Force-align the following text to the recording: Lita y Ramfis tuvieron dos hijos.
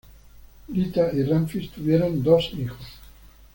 Lita 0.69 1.11
y 1.13 1.21
Ramfis 1.23 1.69
tuvieron 1.69 2.23
dos 2.23 2.49
hijos. 2.57 2.87